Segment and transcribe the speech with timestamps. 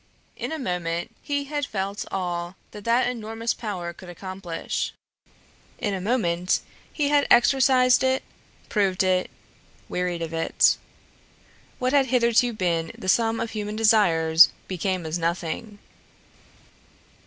[0.35, 4.93] In a moment he had felt all that that enormous power could accomplish;
[5.77, 8.23] in a moment he had exercised it,
[8.67, 9.29] proved it,
[9.87, 10.77] wearied of it.
[11.77, 15.77] What had hitherto been the sum of human desires became as nothing.